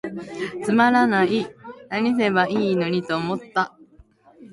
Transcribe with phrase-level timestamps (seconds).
[0.63, 1.43] つまらない、
[1.91, 3.77] 癈せばいゝのにと思つた。